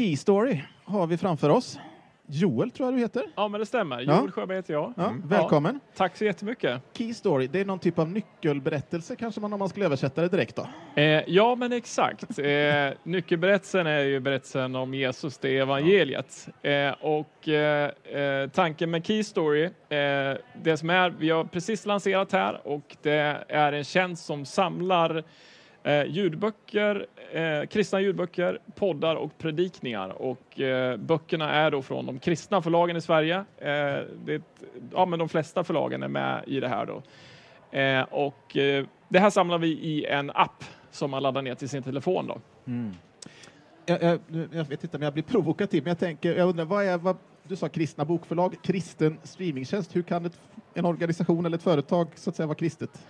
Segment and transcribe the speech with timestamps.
[0.00, 1.78] Key Story har vi framför oss.
[2.26, 3.22] Joel tror jag du heter.
[3.36, 4.00] Ja, men det stämmer.
[4.00, 4.18] Ja.
[4.18, 4.92] Joel Sjöberg heter jag.
[4.96, 5.80] Ja, Välkommen.
[5.96, 6.80] Tack så jättemycket.
[6.92, 10.28] Key Story, det är någon typ av nyckelberättelse kanske man om man skulle översätta det
[10.28, 10.66] direkt då.
[11.02, 12.38] Eh, ja, men exakt.
[12.38, 12.46] Eh,
[13.02, 16.48] nyckelberättelsen är ju berättelsen om Jesus, det är evangeliet.
[16.62, 19.70] Eh, och eh, eh, tanken med Key Story, eh,
[20.62, 25.24] det som är, vi har precis lanserat här och det är en tjänst som samlar
[25.82, 30.08] eh, ljudböcker, eh, kristna ljudböcker, poddar och predikningar.
[30.08, 33.36] Och eh, böckerna är då från de kristna förlagen i Sverige.
[33.58, 34.42] Eh, det
[34.92, 37.02] ja, men de flesta förlagen är med i det här då.
[37.78, 41.68] Eh, och eh, det här samlar vi i en app som man laddar ner till
[41.68, 42.40] sin telefon då.
[43.86, 44.20] Jag, jag,
[44.52, 47.16] jag vet inte om jag blir provokativ, men jag tänker, jag undrar, vad är, vad,
[47.42, 50.40] du sa kristna bokförlag, kristen streamingtjänst, hur kan ett,
[50.74, 53.06] en organisation eller ett företag så att säga vara kristet?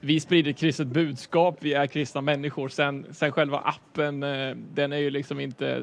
[0.00, 2.68] Vi sprider ett kristet budskap, vi är kristna människor.
[2.68, 5.82] Sen, sen själva appen, eh, den är ju liksom inte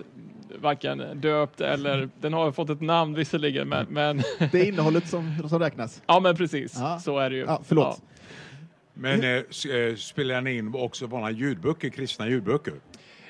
[0.62, 4.18] varken döpt eller, den har fått ett namn visserligen, men, men
[4.52, 6.02] Det är innehållet som, som räknas.
[6.06, 7.00] ja men precis, Ja.
[7.00, 7.42] så är det ju.
[7.42, 8.02] Ja, förlåt.
[8.94, 12.74] Men eh, eh, spelar ni in också vanliga ljudböcker, kristna ljudböcker?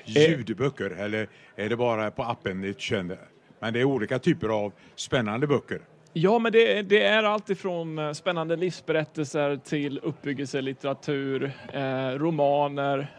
[0.04, 0.30] Eh.
[0.30, 3.18] Ljudböcker, eller är det bara på appen ni känner?
[3.60, 5.80] Men det är olika typer av spännande böcker.
[6.18, 13.10] Ja, men det, det är allt ifrån eh, spännande livsberättelser till uppbyggelselitteratur, eh, romaner.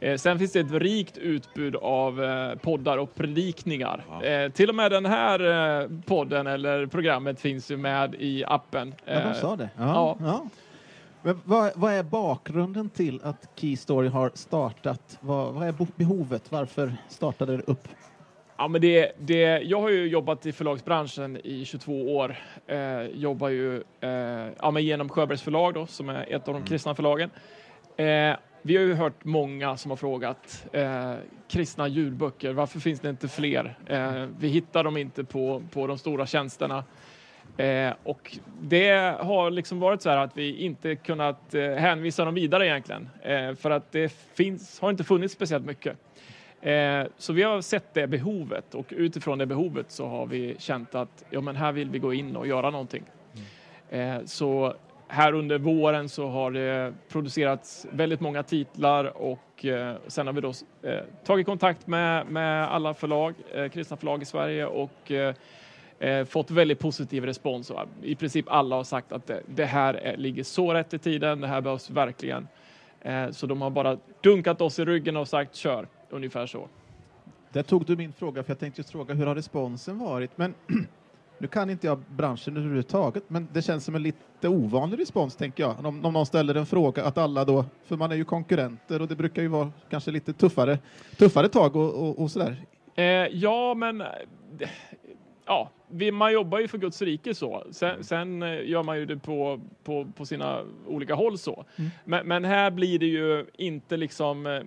[0.00, 4.04] Eh, sen finns det ett rikt utbud av eh, poddar och predikningar.
[4.22, 5.40] Eh, till och med den här
[5.82, 8.94] eh, podden eller programmet finns ju med i appen.
[9.04, 9.70] Ja, de sa det.
[9.78, 10.16] ja.
[10.20, 10.46] ja.
[11.22, 15.18] Men vad, vad är bakgrunden till att Key Story har startat?
[15.20, 16.52] Vad, vad är behovet?
[16.52, 17.88] Varför startade det upp?
[18.58, 22.36] Ja, men det, det, jag har ju jobbat i förlagsbranschen i 22 år.
[22.66, 24.10] Eh, jobbar ju eh,
[24.60, 27.30] ja, men genom Sjöbergs förlag då, som är ett av de kristna förlagen.
[27.96, 31.14] Eh, vi har ju hört många som har frågat eh,
[31.48, 33.78] kristna ljudböcker, varför finns det inte fler?
[33.86, 36.84] Eh, vi hittar dem inte på, på de stora tjänsterna.
[37.56, 42.34] Eh, och det har liksom varit så här att vi inte kunnat eh, hänvisa dem
[42.34, 43.08] vidare egentligen.
[43.22, 45.98] Eh, för att det finns, har inte funnits speciellt mycket.
[46.66, 50.94] Eh, så vi har sett det behovet och utifrån det behovet så har vi känt
[50.94, 53.02] att ja, men här vill vi gå in och göra någonting.
[53.90, 54.74] Eh, så
[55.08, 60.40] här under våren så har det producerats väldigt många titlar och eh, sen har vi
[60.40, 65.12] då eh, tagit kontakt med, med alla förlag, eh, kristna förlag i Sverige och
[66.28, 67.72] fått väldigt positiv respons.
[68.02, 71.40] I princip alla har sagt att det, det här är, ligger så rätt i tiden,
[71.40, 72.48] det här behövs verkligen.
[73.30, 76.68] Så de har bara dunkat oss i ryggen och sagt kör, ungefär så.
[77.52, 80.38] Där tog du min fråga, för jag tänkte just fråga hur har responsen varit?
[80.38, 80.54] Men
[81.38, 85.62] nu kan inte jag branschen överhuvudtaget, men det känns som en lite ovanlig respons, tänker
[85.62, 85.84] jag.
[85.84, 89.08] Om, om någon ställer en fråga, att alla då, för man är ju konkurrenter och
[89.08, 90.78] det brukar ju vara kanske lite tuffare,
[91.18, 92.56] tuffare tag och, och, och sådär.
[92.94, 94.06] Eh, ja, men eh,
[95.46, 97.64] ja, vi, man jobbar ju för Guds rike så.
[97.70, 101.64] Sen, sen eh, gör man ju det på, på, på sina olika håll så.
[102.04, 104.60] Men, men här blir det ju inte liksom eh,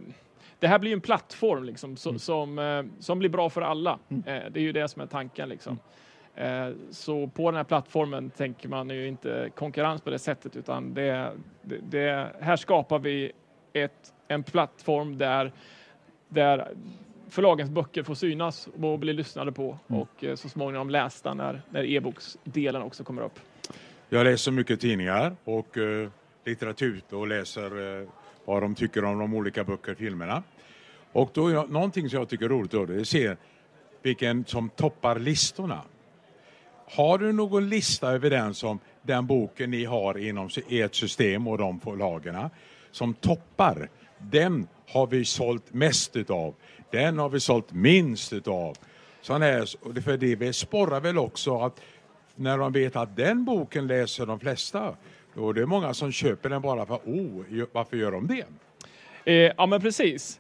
[0.60, 4.00] det här blir en plattform liksom, som, som, eh, som blir bra för alla.
[4.10, 5.50] Eh, det är ju det som är tanken.
[5.50, 5.80] Liksom.
[6.36, 10.94] Eh, så på den här plattformen tänker man ju inte konkurrens på det sättet utan
[10.94, 11.32] det,
[11.62, 13.32] det, det, här skapar vi
[13.74, 15.52] ett, en plattform där,
[16.30, 16.68] där
[17.30, 21.84] förlagens böcker får synas och bli lyssnade på och eh, så småningom lästa när, när
[21.84, 23.40] e-boksdelen också kommer upp.
[24.10, 26.10] Jag läser mycket tidningar och eh,
[26.46, 28.08] litteratur och läser eh,
[28.50, 30.44] vad de tycker om de olika böcker filmerna.
[31.12, 33.36] Och då är jag, någonting som jag tycker är roligt då, det är att se
[34.02, 35.82] vilken som toppar listorna.
[36.86, 41.58] Har du någon lista över den som den boken ni har inom ert system och
[41.58, 42.50] de förlagen
[42.92, 43.90] som toppar?
[44.18, 46.56] Den har vi sålt mest utav.
[46.92, 48.78] Den har vi sålt minst utav.
[49.22, 51.82] Sån här, för det sporrar väl också att
[52.36, 54.96] när de vet att den boken läser de flesta,
[55.50, 58.46] är det många som köper den bara för oh, varför gör de det?
[59.26, 60.40] Eh, ja, men precis.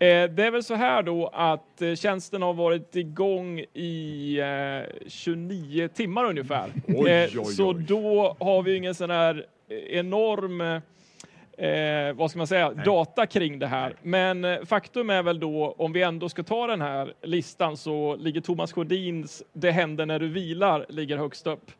[0.00, 5.08] Eh, det är väl så här då att eh, tjänsten har varit igång i eh,
[5.08, 6.72] 29 timmar ungefär.
[6.86, 7.84] Oj, Eh, oj, Så oj.
[7.88, 9.46] då har vi ingen sån här
[9.90, 13.94] enorm eh, vad ska man säga, data kring det här.
[14.02, 18.16] Men eh, faktum är väl då, om vi ändå ska ta den här listan, så
[18.16, 21.70] ligger Thomas Sjödins Det händer när du vilar ligger högst upp.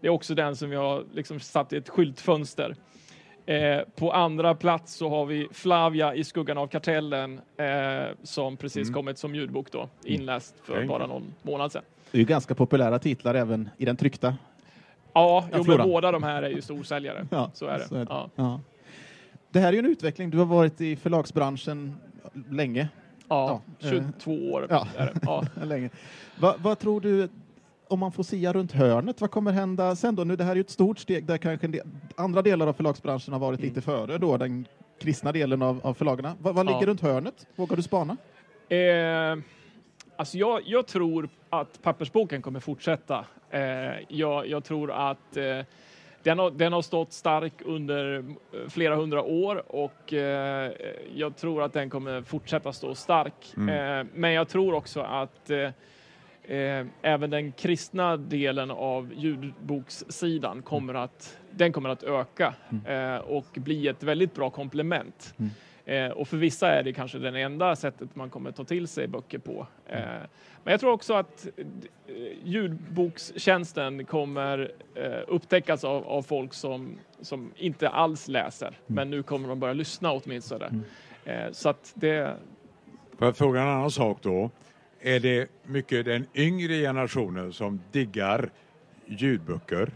[0.00, 2.76] Det är också den som jag har liksom satt i ett skyltfönster.
[3.46, 8.90] Eh, på andra plats så har vi Flavia i skuggan av kartellen eh, som precis
[8.90, 10.86] kommit som ljudbok då, inläst för Okej.
[10.86, 11.82] bara någon månad sedan.
[12.10, 14.36] Det är ju ganska populära titlar även i den tryckta.
[15.12, 17.26] Ja, jo, men båda de här är ju storsäljare.
[17.30, 17.84] Ja, så är det.
[17.88, 18.06] så är det.
[18.08, 18.30] Ja.
[18.36, 18.60] Ja.
[19.50, 20.30] Det här är ju en utveckling.
[20.30, 21.96] Du har varit i förlagsbranschen
[22.50, 22.88] länge.
[23.28, 24.86] Ja, Ja, 22 år ja.
[24.96, 25.20] är det.
[25.22, 25.44] Ja.
[25.64, 25.90] länge.
[26.40, 27.28] Va, vad tror du,
[27.88, 30.24] om man får sia runt hörnet, vad kommer hända sen då?
[30.24, 31.86] Nu, det här är ju ett stort steg där kanske del,
[32.16, 34.66] andra delar av förlagsbranschen har varit lite före då, den
[35.00, 36.34] kristna delen av, av förlagarna.
[36.40, 36.86] Va, vad ligger Ja.
[36.86, 37.46] runt hörnet?
[37.56, 38.16] Vågar du spana?
[38.68, 39.38] Eh,
[40.16, 43.24] alltså jag, jag tror att pappersboken kommer fortsätta.
[43.50, 43.60] Eh,
[44.08, 45.44] jag, jag tror att eh,
[46.22, 48.24] den, har, den har stått stark under eh,
[48.68, 50.72] flera hundra år och eh,
[51.14, 53.54] jag tror att den kommer fortsätta stå stark.
[53.56, 55.50] Eh, men jag tror också att
[56.46, 62.54] eh, även den kristna delen av ljudbokssidan kommer att, den kommer att öka
[62.86, 65.34] eh, och bli ett väldigt bra komplement.
[65.84, 69.08] Eh, och för vissa är det kanske det enda sättet man kommer ta till sig
[69.08, 69.66] böcker på.
[69.86, 69.98] Eh,
[70.64, 71.66] men jag tror också att eh,
[72.44, 79.48] ljudbokstjänsten kommer eh, upptäckas av, av folk som, som inte alls läser, men nu kommer
[79.48, 80.84] de börja lyssna åtminstone.
[81.24, 82.36] Eh, så att det,
[83.18, 84.50] Får jag fråga en annan sak då?
[85.00, 88.50] Är det mycket den yngre generationen som diggar
[89.06, 89.90] ljudböcker?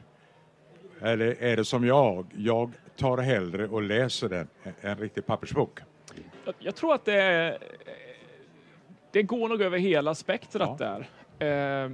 [1.00, 5.79] Eller är det som jag, jag tar hellre och läser den än en riktig pappersbok?
[6.44, 7.58] Jag, jag tror att det,
[9.12, 11.08] det går nog över hela spektrat där.
[11.38, 11.91] Eh,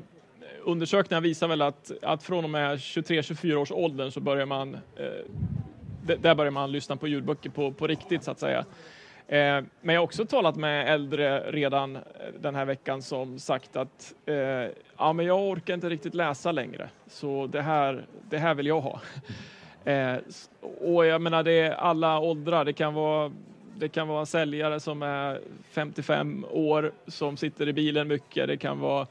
[0.62, 6.16] undersökningar visar väl att, att från och med 23-24 års åldern så börjar man, eh,
[6.18, 8.64] där börjar man lyssna på ljudböcker på, på riktigt så att säga.
[9.28, 12.02] Eh, men jag har också talat med äldre redan eh,
[12.40, 14.36] den här veckan som sagt att eh,
[14.98, 18.80] ja, men jag orkar inte riktigt läsa längre, så det här, det här vill jag
[18.80, 19.00] ha.
[20.80, 22.64] Och jag menar, det är alla åldrar.
[22.64, 23.32] Det kan vara
[23.78, 25.40] det kan vara en säljare som är
[25.70, 28.48] 55 år som sitter i bilen mycket.
[28.48, 29.06] Det kan vara,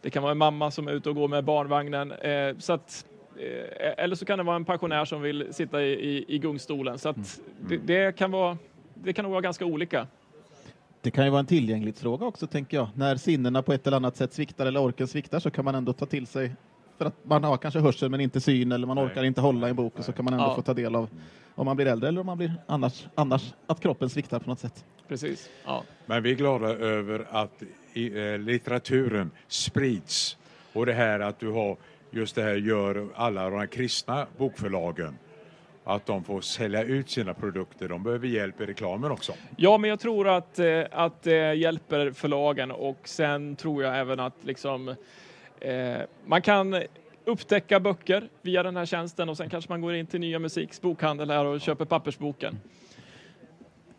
[0.00, 2.12] det kan vara en mamma som är ute och går med barnvagnen.
[2.12, 5.92] Eh, så att, eh, eller så kan det vara en pensionär som vill sitta i,
[5.92, 6.98] i, i gungstolen.
[6.98, 8.58] Så att det, det, kan vara,
[8.94, 10.06] det kan nog vara ganska olika.
[11.00, 12.88] Det kan ju vara en tillgänglighetsfråga också, tänker jag.
[12.94, 15.92] När sinnena på ett eller annat sätt sviktar eller orken sviktar så kan man ändå
[15.92, 16.52] ta till sig
[16.98, 19.04] för att man har kanske hörsel men inte syn eller man Nej.
[19.06, 20.54] orkar inte hålla i en bok och så kan man ändå Ja.
[20.54, 21.08] få ta del av
[21.54, 24.58] om man blir äldre eller om man blir annars, annars att kroppen sviktar på något
[24.60, 24.84] sätt.
[25.08, 25.50] Precis.
[25.64, 25.82] Ja.
[26.06, 27.62] Men vi är glada över att
[27.92, 30.36] i, eh, litteraturen sprids
[30.72, 31.76] och det här att du har
[32.10, 35.18] just det här gör alla de här kristna bokförlagen
[35.84, 37.88] att de får sälja ut sina produkter.
[37.88, 39.32] De behöver hjälp i reklamen också.
[39.56, 44.20] Ja, men jag tror att, eh, att det hjälper förlagen och sen tror jag även
[44.20, 44.88] att liksom,
[45.60, 45.96] eh,
[46.26, 46.82] man kan
[47.24, 50.80] upptäcka böcker via den här tjänsten och sen kanske man går in till Nya Musiks
[50.80, 52.58] bokhandel här och köper pappersboken.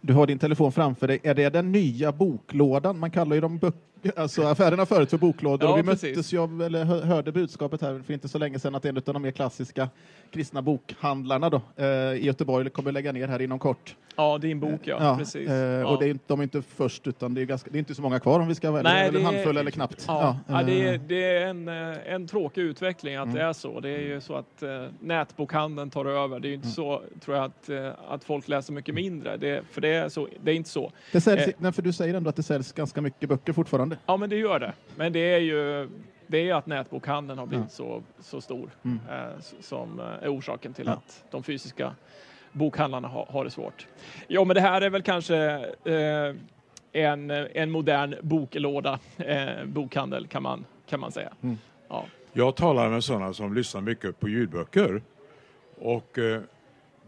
[0.02, 1.20] Du har din telefon framför dig.
[1.24, 3.00] Är det den nya boklådan?
[3.00, 3.80] Man kallar ju de böcker,
[4.16, 5.68] alltså affärerna förut för boklådor.
[5.70, 6.10] Ja, och vi precis.
[6.16, 9.04] möttes ju eller hö- hörde budskapet här för inte så länge sedan att en av
[9.04, 9.90] de mer klassiska
[10.32, 13.96] kristna bokhandlarna då, eh, i Göteborg kommer lägga ner här inom kort.
[14.18, 15.50] Ja, din bok ja, precis.
[15.50, 15.86] eh, ja.
[15.88, 18.02] Och det är, de är inte först, utan det är, ganska, det är inte så
[18.02, 20.06] många kvar om vi ska vara Nej, eller en det är- handfull eller knappt.
[20.08, 23.36] Ja, ja, det, eh, är, det är en, eh, en tråkig utveckling att Mm.
[23.36, 23.80] det är så.
[23.80, 24.70] Det är ju så att eh,
[25.00, 26.40] nätbokhandeln tar över.
[26.40, 26.64] Det är ju Mm.
[26.66, 29.38] inte så, tror jag, att, eh, att folk läser mycket mindre.
[29.38, 30.92] Det, för det är, så, det är inte så.
[31.12, 33.95] det säljs, eh, nej, för du säger ändå att det säljs ganska mycket böcker fortfarande.
[34.06, 34.74] Ja, men det gör det.
[34.96, 35.90] Men det är ju
[36.28, 37.70] det är att nätbokhandeln har blivit Ja.
[37.70, 39.00] så, så stor Mm.
[39.12, 40.92] eh, som eh, är orsaken till Ja.
[40.94, 41.96] att de fysiska
[42.52, 43.88] bokhandlarna har, har det svårt.
[44.28, 45.38] Ja, men det här är väl kanske
[45.84, 46.36] eh,
[46.92, 51.34] en, en modern boklåda, eh, bokhandel kan man, kan man säga.
[51.42, 51.58] Mm.
[51.88, 52.06] Ja.
[52.34, 55.02] Jag talar med sådana som lyssnar mycket på ljudböcker
[55.82, 56.42] och eh,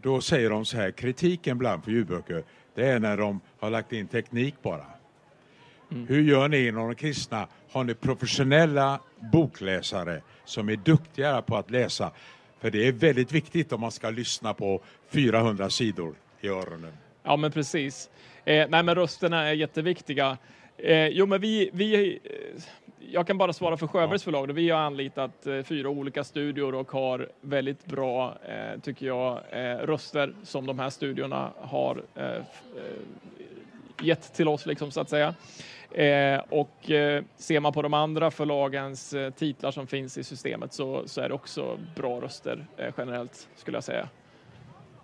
[0.02, 2.42] då säger de så här, kritiken ibland på ljudböcker,
[2.74, 4.84] det är när de har lagt in teknik bara.
[5.88, 7.46] Hur gör ni inom de kristna?
[7.70, 9.00] Har ni professionella
[9.32, 12.10] bokläsare som är duktigare på att läsa?
[12.60, 16.92] För det är väldigt viktigt om man ska lyssna på 400 sidor i öronen.
[17.22, 18.10] Ja, men precis.
[18.44, 20.38] Eh, nej, men rösterna är jätteviktiga.
[20.76, 22.62] Eh, jo, men vi, vi, eh,
[23.12, 24.48] jag kan bara svara för Sjöbergs förlag.
[24.48, 24.54] Då.
[24.54, 29.76] Vi har anlitat eh, fyra olika studior och har väldigt bra, eh, tycker jag, eh,
[29.76, 32.42] röster som de här studiorna har eh,
[34.02, 35.34] gett till oss, liksom, så att säga.
[35.92, 40.72] Eh, och eh, ser man på de andra förlagens eh, titlar som finns i systemet
[40.72, 42.66] så, så är det också bra röster
[42.98, 44.08] generellt, skulle jag säga.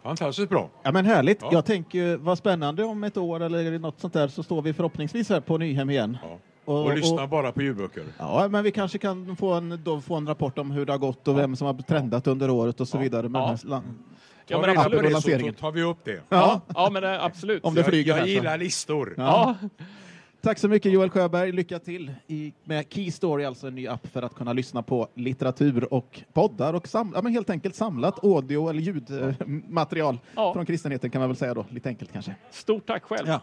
[0.02, 0.70] Fantastiskt bra.
[0.82, 1.38] Ja men härligt.
[1.42, 1.48] Ja.
[1.52, 5.28] Jag tänker vad spännande om ett år eller något sånt där så står vi förhoppningsvis
[5.28, 6.18] här på Nyhem igen.
[6.22, 6.38] Ja.
[6.64, 8.04] Och, lyssna bara på ljudböcker.
[8.18, 10.98] Ja, men vi kanske kan få en, då få en rapport om hur det har
[10.98, 13.00] gått och vem som har trendat under året och så Ja.
[13.00, 13.28] vidare.
[13.28, 13.56] Med Ja.
[13.62, 13.82] den
[14.46, 15.02] Ja, men absolut.
[15.02, 16.20] det så, tar vi upp det.
[16.28, 17.64] Ja, ja men absolut.
[17.64, 19.14] Om det flyger jag jag gillar listor.
[19.16, 19.54] Ja.
[20.44, 21.52] Tack så mycket Joel Sjöberg.
[21.52, 25.08] Lycka till i, med Key Story, alltså en ny app för att kunna lyssna på
[25.14, 30.52] litteratur och poddar och sam, ja, men helt enkelt samlat audio eller ljudmaterial Ja.
[30.52, 32.34] från kristenheten kan man väl säga då, lite enkelt kanske.
[32.50, 33.28] Stort tack själv.
[33.28, 33.40] Ja.